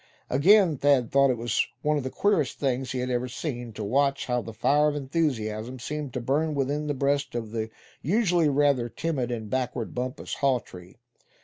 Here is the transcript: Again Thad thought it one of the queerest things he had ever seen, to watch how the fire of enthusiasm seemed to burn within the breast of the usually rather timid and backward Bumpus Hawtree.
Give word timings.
Again 0.31 0.77
Thad 0.77 1.11
thought 1.11 1.29
it 1.29 1.37
one 1.83 1.95
of 1.95 2.01
the 2.03 2.09
queerest 2.09 2.57
things 2.57 2.91
he 2.91 2.97
had 2.97 3.11
ever 3.11 3.27
seen, 3.27 3.71
to 3.73 3.83
watch 3.83 4.25
how 4.25 4.41
the 4.41 4.51
fire 4.51 4.87
of 4.89 4.95
enthusiasm 4.95 5.77
seemed 5.77 6.11
to 6.15 6.19
burn 6.19 6.55
within 6.55 6.87
the 6.87 6.95
breast 6.95 7.35
of 7.35 7.51
the 7.51 7.69
usually 8.01 8.49
rather 8.49 8.89
timid 8.89 9.29
and 9.29 9.47
backward 9.47 9.93
Bumpus 9.93 10.33
Hawtree. 10.37 10.95